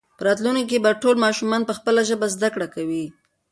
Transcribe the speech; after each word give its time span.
په 0.17 0.21
راتلونکي 0.27 0.65
کې 0.69 0.83
به 0.83 0.91
ټول 1.01 1.15
ماشومان 1.25 1.61
په 1.65 1.73
خپله 1.77 2.01
ژبه 2.09 2.27
زده 2.35 2.49
کړه 2.53 2.67
کوي. 2.75 3.05